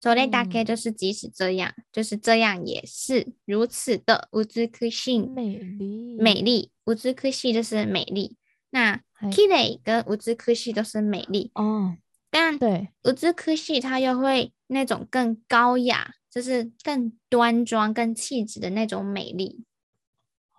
[0.02, 4.44] それだけ就是即使这样，嗯、就是这样也是如此的美
[4.92, 8.36] しい，美丽，美丽，美しい就是美丽。
[8.72, 9.00] 那
[9.32, 11.96] きれい跟美しい都是美丽哦，
[12.30, 19.64] 但对美しい它又会那种更高雅，就是更端庄、更气质的那种美丽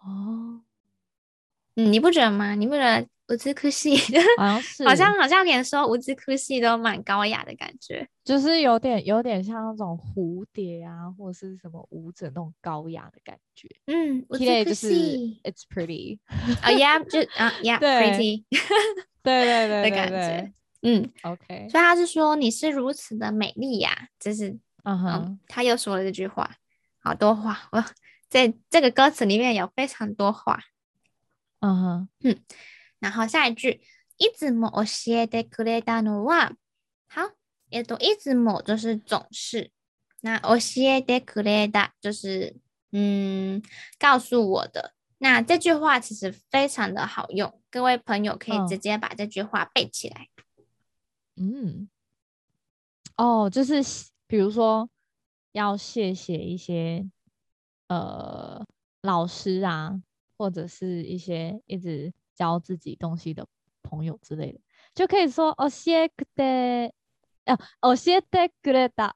[0.02, 0.62] 哦。
[1.83, 2.55] 嗯，你不觉得吗？
[2.55, 3.07] 你不觉得？
[3.31, 3.95] 无兹科系，
[4.41, 13.67] 好像是，好像好像连说无兹科系都蛮高雅的感觉，就是有点有点像那种蝴蝶啊，或者是什么舞者那种高雅的感觉。
[13.85, 16.17] 嗯，无兹科系，It's pretty。
[16.63, 18.45] 啊呀， 就啊呀，pretty。
[19.21, 20.51] 对对对的感觉。
[20.81, 21.67] 嗯，OK。
[21.69, 26.49] 所以他是说你是如此的美丽呀，就是嗯哼，他又说了这句话，
[27.03, 27.85] 好多话，我
[28.27, 30.59] 在这个歌词里面有非常多话。
[31.60, 32.44] 嗯哼，嗯。
[33.00, 33.80] 然后下一句，
[34.16, 36.56] いつも教えてくれたのは，
[37.08, 37.32] 好，
[37.70, 39.70] 也都いつも就是总是，
[40.22, 42.56] 那教えてくれた就是
[42.92, 43.62] 嗯，
[43.98, 44.94] 告诉我的。
[45.18, 50.28] 那这句话其实非常的好用，各位朋友可以直接把这句话背起来。
[51.36, 51.88] 嗯，
[53.16, 53.82] 哦，就是
[54.26, 54.88] 比如说
[55.52, 57.08] 要谢谢一些
[57.88, 58.64] 呃
[59.02, 60.00] 老师啊，
[60.38, 62.12] 或者是一些一直。
[62.36, 63.46] 教自己东西的
[63.80, 64.58] 朋友之类的，
[64.92, 66.90] 就可以说教えて，
[67.44, 69.12] 呃，教えてくれた。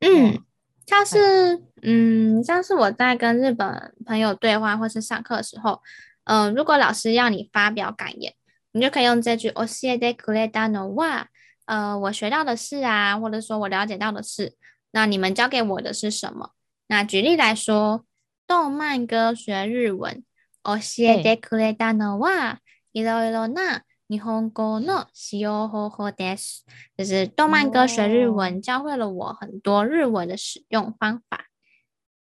[0.00, 0.44] 嗯，
[0.84, 5.80] 像是，嗯，像是我在跟日本朋友对话或是上课的时候，
[6.24, 8.34] 嗯、呃，如果老师要你发表感言，
[8.72, 11.28] 你就可以用这句教えてくれたのは，
[11.64, 14.54] 呃，我学到的事啊，或者说我了解到的事，
[14.90, 16.50] 那你们教给我的是什么？
[16.88, 18.04] 那举例来说，
[18.46, 20.22] 动漫歌学日文。
[20.64, 20.74] 教
[21.04, 22.60] えてくれたのは、
[22.92, 26.66] いろいろな日本语の使用方法です。
[26.98, 31.46] 就是动漫歌学日文，教会了我很多日文的使用方法。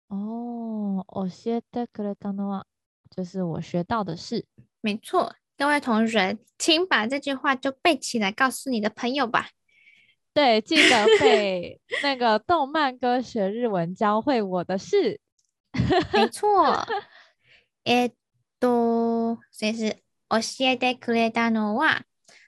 [0.08, 2.64] 哦，教えてくれたのは，
[3.10, 4.46] 就是我学到的事。
[4.80, 9.50] 没错，各位同学，请把这句话就背起来，告诉你的朋友吧。
[10.32, 15.20] 对，记得背那个动漫歌学日文教会我的事。
[16.12, 16.86] 没错，
[17.84, 18.08] 诶。
[18.08, 18.14] 都，
[18.60, 22.02] 所以是教えてくれたのは。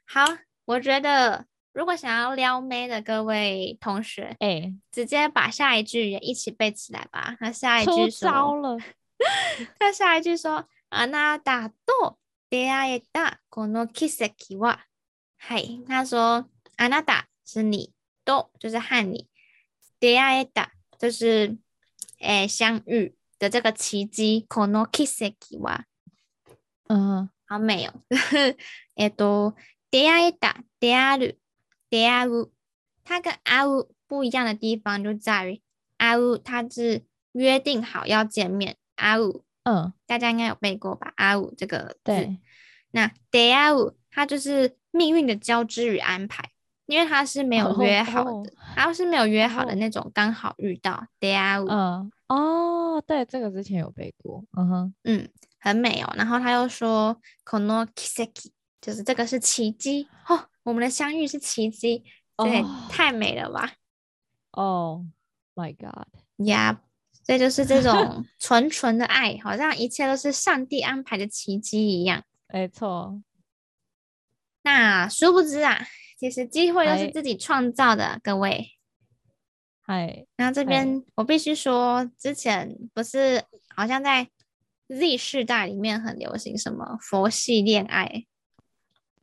[0.07, 7.37] 好，我觉得如果想要撩妹的各位同学，哎、欸，直接把下一句也一起背起来吧。
[7.41, 8.79] 那下一句说，糟了。
[9.79, 12.19] 他下一句说，あなたと
[12.51, 14.81] 出会えたこの奇迹は。
[15.39, 16.47] 嗨，他说，
[16.77, 17.93] あなた是你，
[18.25, 19.29] と就是和你，
[20.01, 21.57] 出会えた就是，
[22.21, 25.85] 哎，相遇的这个奇迹，この奇迹は。
[26.89, 27.93] 嗯，好美哦。
[28.95, 29.55] えっと、
[29.91, 31.37] 出会えた、出会う、
[31.91, 32.51] 出会う，
[33.05, 35.61] 它跟会う不一样的地方就在于，
[35.99, 41.13] 会う它是约定好要见面，会う，嗯，大家应该有背过吧？
[41.17, 42.13] 会う这个字。
[42.13, 42.39] 对。
[42.91, 46.51] 那出会う它就是命运的交织与安排，
[46.87, 51.07] 因为它是没有约好的，然后、哦、是没有约好的那种，刚好遇到。
[51.21, 51.69] 出会う。
[51.69, 54.43] 嗯，哦，对，这个之前有背过。
[54.57, 55.29] 嗯哼，嗯。
[55.64, 58.52] 很美哦，然后他又说この奇迹，
[58.82, 62.04] 就是这个是奇迹哦，我们的相遇是奇迹，
[62.36, 62.92] 对，oh.
[62.92, 63.72] 太美了吧？
[64.52, 65.06] 哦、
[65.56, 66.06] oh，My God，
[66.46, 66.82] 呀，
[67.26, 72.26] 所以就是这种 纯纯的爱，好像一切都是上帝安排的奇迹一样。
[72.50, 73.22] 没错。
[74.64, 75.88] 那殊不知啊，
[76.20, 78.72] 其实机会都是自己创造的，各位。
[79.82, 83.42] 嗨，然后这边我必须说，之前不是
[83.74, 84.30] 好像在
[84.94, 88.26] Z 世代里面很流行什么佛系恋爱？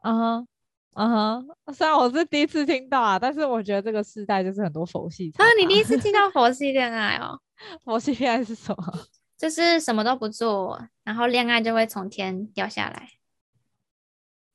[0.01, 0.47] 啊哈，
[0.95, 5.33] 啊哈，虽然我是第一次听到啊，但是我觉得这个世代就是很多佛系。
[5.37, 7.39] 啊，你第一次 听到佛系恋爱哦？
[7.85, 8.99] 佛系恋爱是什么？
[9.39, 13.09] 就是什么都不做，然后恋爱就会从天掉下来。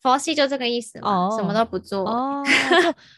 [0.01, 2.07] 佛系就这个意思嘛，oh, 什么都不做。
[2.07, 2.43] 哦，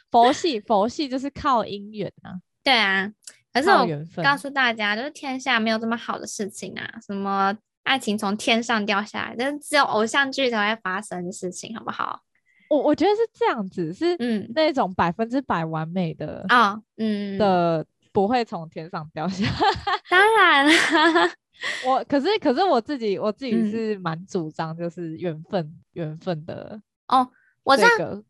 [0.09, 2.39] 佛系，佛系就是靠姻缘啊。
[2.63, 3.11] 对啊，
[3.51, 3.85] 可是我
[4.23, 7.53] 告诉大家，就是天下没有这么好的事情啊，什么
[7.87, 12.21] 爱情从天上掉下来，就是只有偶像剧才会发生的事情，好不好？
[12.69, 19.51] 我我觉得是这样子，是嗯，那种百分之百完美的啊、哦，嗯的不会从天上掉下来。
[20.11, 21.31] 当然了，
[21.87, 27.29] 我可是可是我自己我自己是蛮主张就是缘分缘、嗯、分的哦，
[27.63, 28.21] 我这个。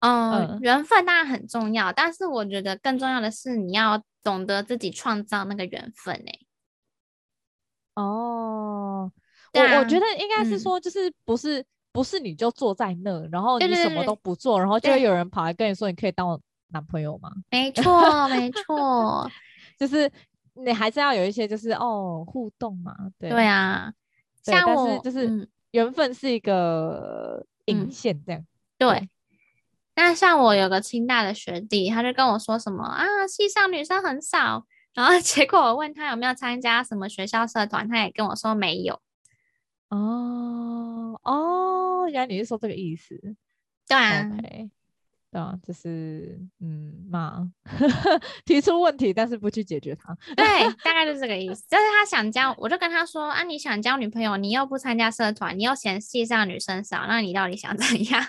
[0.00, 6.43] 嗯，缘分当然很重要，但是我觉得更重要的是你要懂得自己创造那个缘分呢、欸。
[7.94, 9.10] 哦，
[9.52, 17.30] 啊、我我觉得应该是说，就是不是、嗯、不是你就坐在那，然后你什么都不做，对对对对，然后就会有人跑来跟你说，你可以当我男朋友吗？
[17.50, 19.30] 没错，没错，
[19.78, 20.10] 就是
[20.54, 23.92] 你还是要有一些就是哦互动嘛，对对啊，
[24.42, 28.46] 像我但是就是缘分是一个引线这样，嗯、
[28.78, 29.08] 对。
[29.96, 39.00] 那像我有个清大的学弟，他就跟我说什么啊，系上女生很少，然后结果我问他有没有参加什么学校社团，他也跟我说没有。
[39.90, 43.18] 哦哦，原来你是说这个意思？
[43.86, 44.70] 对啊，okay.
[45.30, 47.50] 对啊，就是嗯嘛，
[48.46, 50.16] 提出问题但是不去解决它。
[50.36, 50.44] 对，
[50.82, 51.64] 大 概就是这个意思。
[51.68, 58.24] 就是他想交，我就跟他说啊，你想交女朋友，你又不参加社团，你又嫌系上女生少，那你到底想怎样？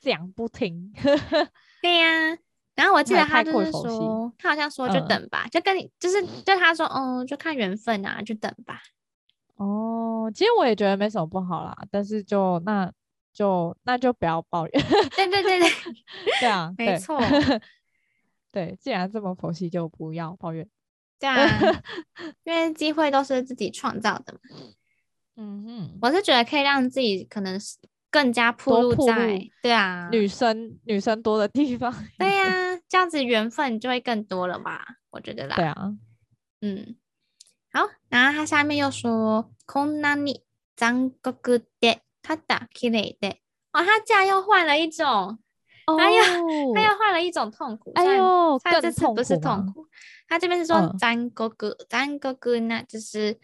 [0.00, 0.92] 讲不听，
[1.80, 2.38] 对呀、啊。
[2.80, 8.80] 然后我记得他就是说，他好像说就等吧，嗯、就跟你就是就他说，嗯，就看缘分啊，就等吧。
[9.56, 12.90] 哦，其实我也觉得没什么不好啦，但是就那
[13.34, 14.84] 就那就不要抱怨。
[15.14, 15.68] 对对对对，
[16.40, 17.20] 对啊，没错。
[18.50, 20.66] 对，既然这么佛系，就不要抱怨。
[21.18, 21.36] 对啊，
[22.44, 24.40] 因为机会都是自己创造的嘛。
[25.36, 27.76] 嗯哼，我是觉得可以让自己可能是。
[28.11, 34.85] 更加暴露在对啊，女生女生多的地方， 对呀、啊，这样子缘分就会更多了吧？
[35.09, 35.55] 我觉得啦。
[35.57, 35.93] 对啊，
[36.61, 36.95] 嗯，
[37.73, 40.43] 好，然后他下面又说，こんなに
[40.77, 43.39] 残酷でただ綺丽で，
[43.73, 45.37] 哦，他竟然又换了一种，
[45.85, 46.23] 哦，他又
[46.73, 49.85] 他又换了一种痛苦，哎呦，他这次不是痛苦，
[50.29, 51.49] 他这边是说残酷，
[51.89, 53.37] 残酷那就是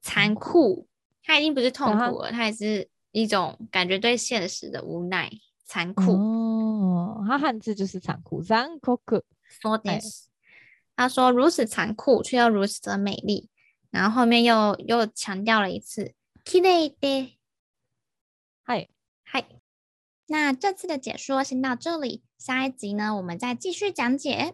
[0.00, 0.86] 残酷，
[1.24, 2.88] 他已经不是痛苦了，他也是。
[3.11, 5.31] 一种感觉对现实的无奈、
[5.65, 6.13] 残酷。
[6.13, 8.99] 哦，他汉字就是残酷，残酷。
[9.47, 10.27] 说的是，
[10.95, 13.49] 他说如此残酷，却又如此的美丽。
[13.89, 16.13] 然后后面又又强调了一次，
[16.45, 17.35] 綺丽的。
[18.63, 18.87] 嗨
[19.23, 19.45] 嗨，
[20.27, 24.53] 那这次的解说先到这里，下一集呢，我们再继续讲解。